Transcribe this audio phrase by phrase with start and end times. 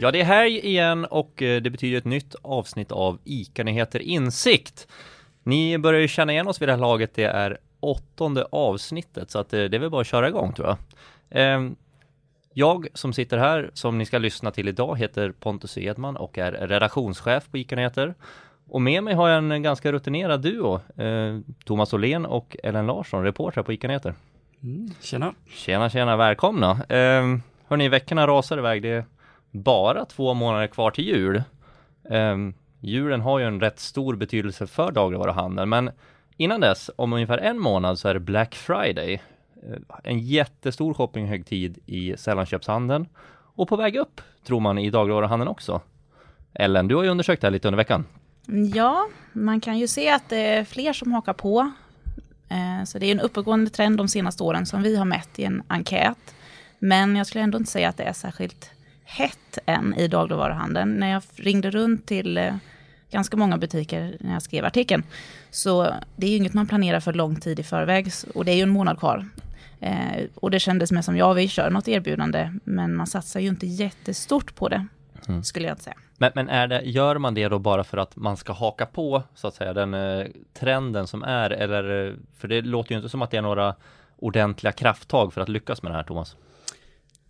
[0.00, 4.88] Ja, det är helg igen och eh, det betyder ett nytt avsnitt av ICA-nyheter Insikt.
[5.42, 7.14] Ni börjar ju känna igen oss vid det här laget.
[7.14, 10.68] Det är åttonde avsnittet, så att eh, det är väl bara att köra igång tror
[10.68, 10.76] jag.
[11.30, 11.76] Ehm,
[12.52, 16.52] jag som sitter här, som ni ska lyssna till idag, heter Pontus Edman och är
[16.52, 18.14] redaktionschef på ICA-nyheter.
[18.68, 23.24] Och med mig har jag en ganska rutinerad duo, eh, Thomas Åhlén och Ellen Larsson,
[23.24, 24.14] reportrar på ICA-nyheter.
[24.62, 25.34] Mm, tjena!
[25.48, 26.70] Tjena, tjena, välkomna!
[26.70, 27.38] Eh,
[27.68, 28.82] hörni, veckorna rasar iväg.
[28.82, 29.04] Det
[29.50, 31.42] bara två månader kvar till jul.
[32.10, 32.36] Eh,
[32.80, 35.90] julen har ju en rätt stor betydelse för dagligvaruhandeln, men
[36.36, 39.22] innan dess, om ungefär en månad, så är det Black Friday.
[39.62, 43.08] Eh, en jättestor shoppinghögtid i sällanköpshandeln
[43.54, 45.80] och på väg upp, tror man, i dagligvaruhandeln också.
[46.54, 48.04] Ellen, du har ju undersökt det här lite under veckan.
[48.74, 51.72] Ja, man kan ju se att det är fler som hakar på.
[52.48, 55.44] Eh, så det är en uppåtgående trend de senaste åren som vi har mätt i
[55.44, 56.34] en enkät.
[56.78, 58.70] Men jag skulle ändå inte säga att det är särskilt
[59.08, 60.94] hett än i dagligvaruhandeln.
[60.94, 62.54] När jag ringde runt till eh,
[63.10, 65.02] ganska många butiker när jag skrev artikeln.
[65.50, 68.56] Så det är ju inget man planerar för lång tid i förväg och det är
[68.56, 69.28] ju en månad kvar.
[69.80, 73.48] Eh, och det kändes med som, ja vi kör något erbjudande, men man satsar ju
[73.48, 74.86] inte jättestort på det,
[75.28, 75.42] mm.
[75.44, 75.96] skulle jag inte säga.
[76.16, 79.22] Men, men är det, gör man det då bara för att man ska haka på
[79.34, 83.08] så att säga den eh, trenden som är eller eh, för det låter ju inte
[83.08, 83.74] som att det är några
[84.16, 86.36] ordentliga krafttag för att lyckas med det här Thomas?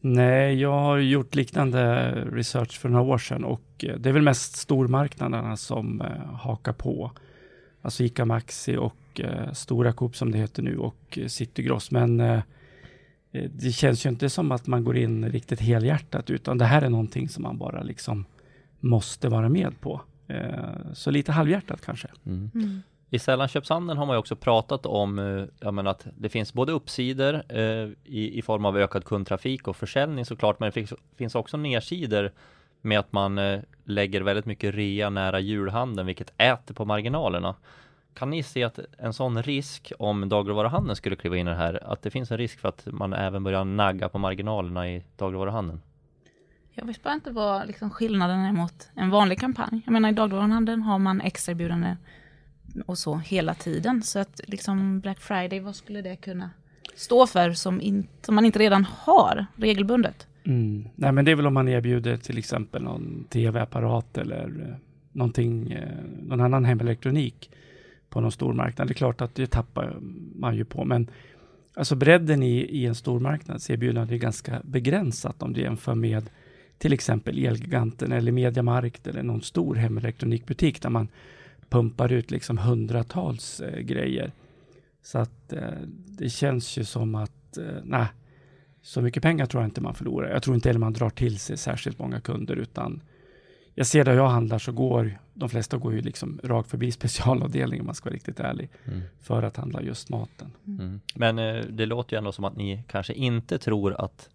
[0.00, 4.22] Nej, jag har gjort liknande research för några år sedan och eh, det är väl
[4.22, 7.12] mest stormarknaderna som eh, hakar på.
[7.82, 11.90] Alltså ICA Maxi och eh, Stora Coop som det heter nu och City Gross.
[11.90, 12.42] Men
[13.50, 16.88] det känns ju inte som att man går in riktigt helhjärtat utan det här är
[16.88, 18.24] någonting som man bara liksom
[18.80, 20.00] måste vara med på.
[20.92, 22.08] Så lite halvhjärtat kanske.
[22.26, 22.50] Mm.
[22.54, 22.82] Mm.
[23.10, 25.18] I sällanköpshandeln har man ju också pratat om
[25.60, 30.24] eh, att det finns både uppsidor eh, i, i form av ökad kundtrafik och försäljning
[30.24, 32.32] såklart, men det finns, finns också nedsidor
[32.80, 37.54] med att man eh, lägger väldigt mycket rea nära julhandeln, vilket äter på marginalerna.
[38.14, 41.92] Kan ni se att en sån risk om dagligvaruhandeln skulle kliva in i det här,
[41.92, 45.80] att det finns en risk för att man även börjar nagga på marginalerna i dagligvaruhandeln?
[46.72, 49.82] Jag vet bara inte vad liksom skillnaden är mot en vanlig kampanj.
[49.84, 51.96] Jag menar i dagligvaruhandeln har man extraerbjudande
[52.82, 54.02] och så hela tiden.
[54.02, 56.50] Så att liksom Black Friday, vad skulle det kunna
[56.94, 60.26] stå för som, in, som man inte redan har regelbundet?
[60.44, 60.88] Mm.
[60.94, 64.76] Nej men det är väl om man erbjuder till exempel någon tv-apparat eller eh,
[65.12, 67.50] någonting, eh, någon annan hemelektronik
[68.08, 68.88] på någon stormarknad.
[68.88, 69.96] Det är klart att det tappar
[70.34, 71.10] man ju på, men
[71.74, 76.30] alltså bredden i, i en stormarknads erbjudande är ganska begränsat om du jämför med
[76.78, 81.08] till exempel Elgiganten eller Mediamarkt eller någon stor hemelektronikbutik där man
[81.68, 84.32] pumpar ut liksom hundratals eh, grejer.
[85.02, 85.60] Så att eh,
[86.06, 88.06] det känns ju som att, eh, nej,
[88.82, 90.30] så mycket pengar tror jag inte man förlorar.
[90.30, 93.02] Jag tror inte heller man drar till sig särskilt många kunder, utan
[93.74, 97.82] jag ser där jag handlar så går de flesta går ju liksom rakt förbi specialavdelningen
[97.82, 99.00] om man ska vara riktigt ärlig mm.
[99.20, 100.52] för att handla just maten.
[100.66, 100.80] Mm.
[100.80, 101.00] mm.
[101.14, 104.28] Men eh, det låter ju ändå som att ni kanske inte tror att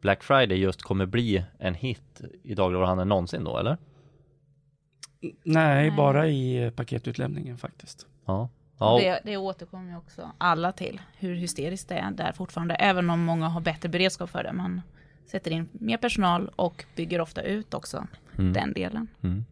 [0.00, 3.76] Black Friday just kommer bli en hit i dagligvaruhandeln någonsin då, eller?
[5.20, 8.06] Nej, Nej, bara i eh, paketutlämningen faktiskt.
[8.26, 8.48] Ja.
[8.78, 8.98] ja.
[9.00, 13.20] Det, det återkommer ju också alla till, hur hysteriskt det är där fortfarande, även om
[13.20, 14.52] många har bättre beredskap för det.
[14.52, 14.82] Man
[15.26, 18.06] sätter in mer personal och bygger ofta ut också
[18.38, 18.52] mm.
[18.52, 19.08] den delen.
[19.22, 19.44] Mm.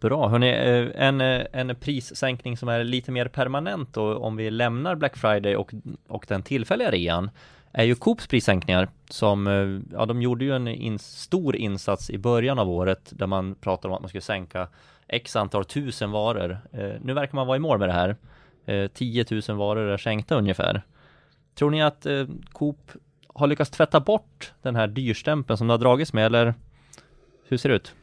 [0.00, 4.50] Bra, hörni, eh, en, eh, en prissänkning som är lite mer permanent då, om vi
[4.50, 5.74] lämnar Black Friday och,
[6.08, 7.30] och den tillfälliga rean
[7.78, 12.18] är ju Coops prissänkningar som, eh, ja de gjorde ju en in, stor insats i
[12.18, 14.68] början av året där man pratade om att man skulle sänka
[15.08, 16.58] x antal tusen varor.
[16.72, 18.16] Eh, nu verkar man vara i mål med det här.
[18.66, 20.82] Eh, 10 000 varor är sänkta ungefär.
[21.54, 22.92] Tror ni att eh, Coop
[23.26, 26.54] har lyckats tvätta bort den här dyrstämpeln som det har dragits med eller
[27.48, 27.94] hur ser det ut?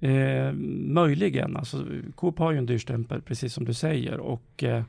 [0.00, 0.52] Eh,
[0.92, 1.84] möjligen, alltså
[2.14, 4.82] Coop har ju en dyrstämpel precis som du säger och eh,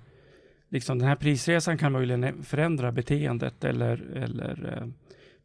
[0.72, 4.88] liksom den här prisresan kan möjligen förändra beteendet eller, eller eh,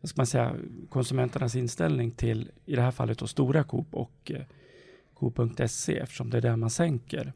[0.01, 0.55] vad ska man säga,
[0.89, 4.43] konsumenternas inställning till, i det här fallet då stora Coop och eh,
[5.15, 7.33] Coop.se eftersom det är där man sänker.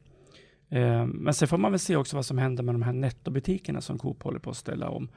[0.68, 3.80] Eh, men sen får man väl se också vad som händer med de här nettobutikerna
[3.80, 5.08] som Coop håller på att ställa om.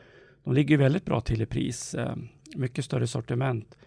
[0.44, 2.16] De ligger väldigt bra till i pris, eh,
[2.56, 3.78] mycket större sortiment.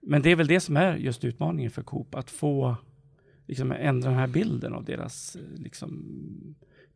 [0.00, 2.76] Men det är väl det som är just utmaningen för Coop, att få
[3.46, 6.04] liksom, ändra den här bilden av deras eh, liksom,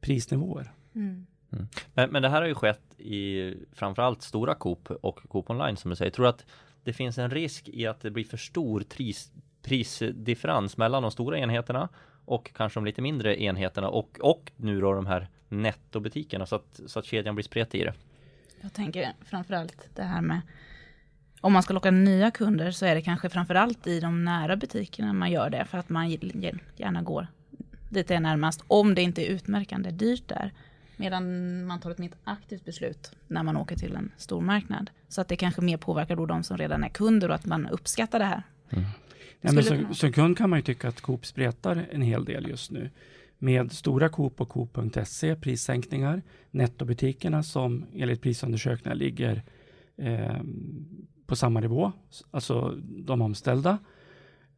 [0.01, 0.73] prisnivåer.
[0.99, 1.27] Mm.
[1.53, 1.69] Mm.
[1.95, 5.91] Men, men det här har ju skett i framförallt stora Coop och Coop online som
[5.91, 6.11] du säger.
[6.11, 6.45] Tror du att
[6.85, 11.39] det finns en risk i att det blir för stor pris, prisdifferens mellan de stora
[11.39, 11.89] enheterna
[12.25, 16.81] och kanske de lite mindre enheterna och, och nu då de här nettobutikerna så att,
[16.87, 17.95] så att kedjan blir spretig i det?
[18.61, 20.41] Jag tänker framförallt det här med
[21.41, 25.13] om man ska locka nya kunder så är det kanske framförallt i de nära butikerna
[25.13, 26.11] man gör det, för att man
[26.77, 27.27] gärna går
[27.89, 30.53] dit det är närmast, om det inte är utmärkande dyrt där.
[30.99, 34.91] Medan man tar ett mer aktivt beslut när man åker till en stor marknad.
[35.09, 37.67] Så att det kanske mer påverkar då de som redan är kunder och att man
[37.67, 38.43] uppskattar det här.
[38.71, 38.85] Mm.
[39.41, 42.49] Ja, men som, som kund kan man ju tycka att Coop spretar en hel del
[42.49, 42.91] just nu.
[43.39, 49.43] Med stora Coop och Coop.se prissänkningar, nettobutikerna som enligt prisundersökningar ligger
[49.97, 50.41] eh,
[51.27, 51.93] på samma nivå,
[52.31, 53.79] alltså de omställda.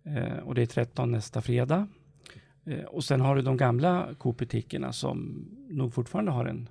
[0.05, 1.89] Eh, och det är 13 nästa fredag.
[2.65, 6.69] Eh, och sen har du de gamla Coop-butikerna som nog fortfarande har en,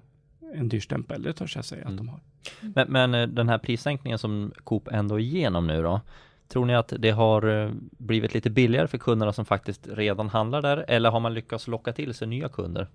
[0.53, 1.93] en dyr stämpel, det törs jag säga mm.
[1.93, 2.19] att de har.
[2.61, 6.01] Men, men, eh, den här prissänkningen som Coop ändå är igenom nu då,
[6.49, 10.61] Tror ni att det har eh, blivit lite billigare för kunderna som faktiskt redan handlar
[10.61, 12.87] där eller har man lyckats locka till sig nya kunder?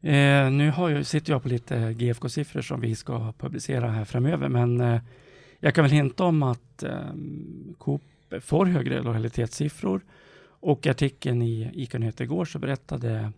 [0.00, 4.48] Eh, nu har jag, sitter jag på lite GFK-siffror som vi ska publicera här framöver,
[4.48, 5.00] men eh,
[5.60, 6.92] jag kan väl hinta om att eh,
[7.78, 8.02] Coop
[8.40, 10.00] får högre lojalitetssiffror
[10.60, 13.32] och artikeln i ICA Nyheter igår så berättade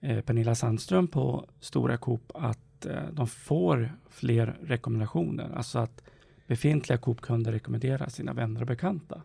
[0.00, 6.02] eh, Pernilla Sandström på Stora Coop att eh, de får fler rekommendationer, alltså att
[6.46, 9.22] befintliga Coop-kunder rekommenderar sina vänner och bekanta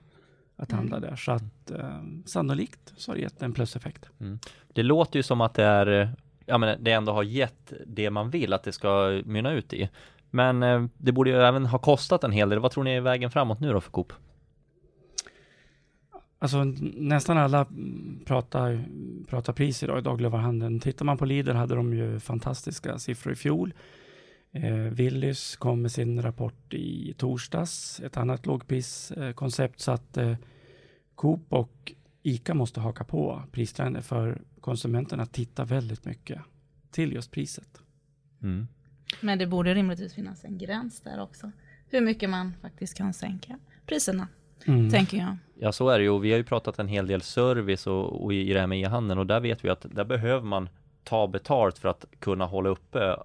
[0.55, 0.79] att mm.
[0.79, 1.15] handla där.
[1.15, 4.09] Så att eh, sannolikt så har det gett en pluseffekt.
[4.19, 4.39] Mm.
[4.73, 6.15] Det låter ju som att det är
[6.45, 9.89] ja, men det ändå har gett det man vill att det ska mynna ut i.
[10.29, 12.59] Men eh, det borde ju även ha kostat en hel del.
[12.59, 14.13] Vad tror ni är vägen framåt nu då för Coop?
[16.39, 17.67] Alltså nästan alla
[18.25, 18.85] pratar,
[19.27, 20.79] pratar pris idag i dagligvaruhandeln.
[20.79, 23.73] Tittar man på Lidl hade de ju fantastiska siffror i fjol.
[24.51, 29.79] Eh, Willys kom med sin rapport i torsdags, ett annat lågpriskoncept.
[29.79, 30.35] så att eh,
[31.15, 31.93] Coop och
[32.23, 36.41] ICA måste haka på pristrender för konsumenterna tittar väldigt mycket
[36.91, 37.81] till just priset.
[38.43, 38.67] Mm.
[39.21, 41.51] Men det borde rimligtvis finnas en gräns där också.
[41.87, 44.27] Hur mycket man faktiskt kan sänka priserna,
[44.65, 44.89] mm.
[44.89, 45.37] tänker jag.
[45.59, 46.19] Ja, så är det ju.
[46.19, 49.19] Vi har ju pratat en hel del service och, och i det här med e-handeln
[49.19, 50.69] och där vet vi att där behöver man
[51.03, 53.15] ta betalt för att kunna hålla uppe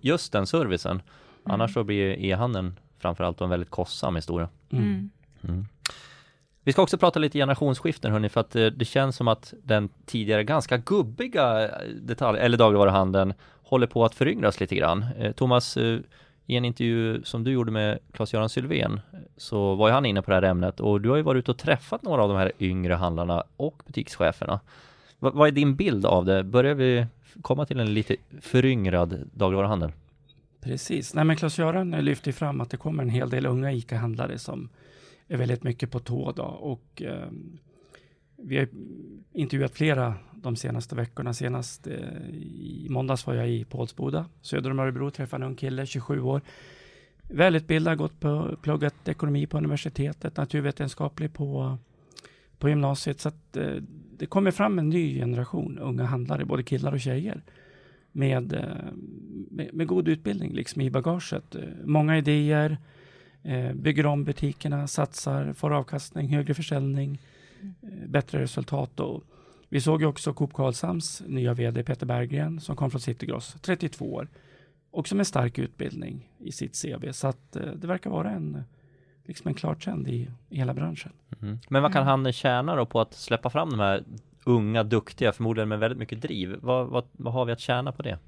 [0.00, 0.90] just den servicen.
[0.90, 1.02] Mm.
[1.44, 4.48] Annars så blir e-handeln framförallt en väldigt kostsam historia.
[4.70, 4.84] Mm.
[4.84, 5.10] mm.
[5.42, 5.66] mm.
[6.64, 9.88] Vi ska också prata lite generationsskiften hörni, för att eh, det känns som att den
[10.06, 15.04] tidigare ganska gubbiga eh, detalj eller dagligvaruhandeln håller på att föryngras lite grann.
[15.18, 15.78] Eh, Thomas,
[16.52, 19.00] i en intervju som du gjorde med Claes-Göran Sylvén
[19.36, 21.50] så var ju han inne på det här ämnet och du har ju varit ute
[21.50, 24.60] och träffat några av de här yngre handlarna och butikscheferna.
[25.20, 26.44] V vad är din bild av det?
[26.44, 27.06] Börjar vi
[27.42, 29.92] komma till en lite föryngrad dagligvaruhandel?
[30.60, 31.14] Precis.
[31.14, 34.68] Nej, men Claes-Göran lyfter fram att det kommer en hel del unga ICA-handlare som
[35.28, 37.28] är väldigt mycket på tå då och eh,
[38.42, 38.68] vi har
[39.32, 41.34] intervjuat flera de senaste veckorna.
[41.34, 45.86] Senast eh, i måndags var jag i Pålsboda, söder om Örebro, träffade en ung kille,
[45.86, 46.40] 27 år.
[47.22, 51.78] Välutbildad, gått på, pluggat ekonomi på universitetet, naturvetenskaplig på,
[52.58, 53.20] på gymnasiet.
[53.20, 53.74] Så att, eh,
[54.18, 57.42] det kommer fram en ny generation unga handlare, både killar och tjejer.
[58.12, 58.92] Med, eh,
[59.50, 61.54] med, med, god utbildning liksom i bagaget.
[61.54, 62.78] Eh, många idéer,
[63.44, 67.20] Eh, bygger om butikerna, satsar, får avkastning, högre försäljning
[68.06, 69.00] bättre resultat.
[69.00, 69.22] Och
[69.68, 74.12] vi såg ju också Coop Karlshamns nya VD Peter Berggren som kom från Citygross, 32
[74.12, 74.28] år.
[74.90, 77.12] Också med stark utbildning i sitt CV.
[77.12, 78.64] Så att eh, det verkar vara en,
[79.24, 81.12] liksom en klar trend i, i hela branschen.
[81.42, 81.58] Mm.
[81.68, 84.04] Men vad kan handeln tjäna då på att släppa fram de här
[84.44, 86.56] unga, duktiga, förmodligen med väldigt mycket driv?
[86.60, 88.18] Vad, vad, vad har vi att tjäna på det?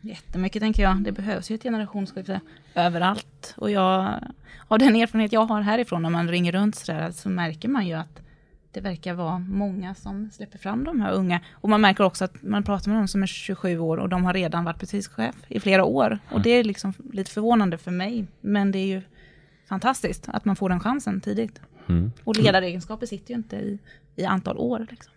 [0.00, 1.02] Jättemycket tänker jag.
[1.02, 2.40] Det behövs ju ett generationsskifte
[2.74, 3.54] överallt.
[3.56, 4.14] Och jag,
[4.68, 7.86] av den erfarenhet jag har härifrån när man ringer runt så där, så märker man
[7.86, 8.22] ju att
[8.76, 11.40] det verkar vara många som släpper fram de här unga.
[11.52, 14.24] Och man märker också att man pratar med någon som är 27 år och de
[14.24, 16.18] har redan varit butikschef i flera år.
[16.30, 18.26] Och det är liksom lite förvånande för mig.
[18.40, 19.02] Men det är ju
[19.68, 21.60] fantastiskt att man får den chansen tidigt.
[21.86, 22.12] Mm.
[22.24, 23.78] Och ledaregenskaper sitter ju inte i,
[24.16, 24.86] i antal år.
[24.90, 25.12] Liksom.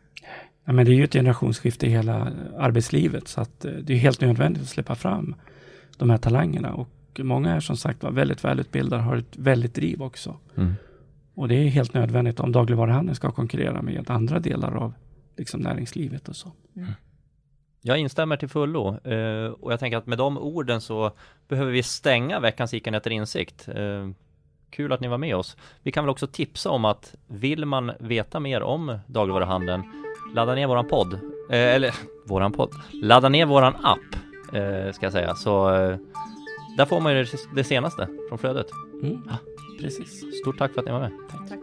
[0.65, 3.97] Ja, men det är ju ett generationsskifte i hela arbetslivet så att eh, det är
[3.97, 5.35] helt nödvändigt att släppa fram
[5.97, 10.01] de här talangerna och många är som sagt var väldigt välutbildade har ett väldigt driv
[10.01, 10.37] också.
[10.57, 10.73] Mm.
[11.39, 14.93] Och det är helt nödvändigt om dagligvaruhandeln ska konkurrera med andra delar av
[15.37, 16.51] liksom näringslivet och så.
[16.75, 16.89] Mm.
[17.81, 21.11] Jag instämmer till fullo uh, och jag tänker att med de orden så
[21.47, 23.69] behöver vi stänga veckans ICA Nätter Insikt.
[23.77, 24.11] Uh,
[24.69, 25.57] kul att ni var med oss.
[25.83, 29.83] Vi kan väl också tipsa om att vill man veta mer om dagligvaruhandeln
[30.33, 31.13] ladda ner våran podd,
[31.49, 34.15] eh, eller våran podd, ladda ner våran app
[34.53, 35.97] eh, ska jag säga, så eh,
[36.77, 38.67] där får man ju det, det senaste från flödet.
[39.03, 39.21] Mm.
[39.79, 40.23] Precis.
[40.41, 41.11] Stort tack för att ni var med.
[41.29, 41.49] Tack.
[41.49, 41.59] tack.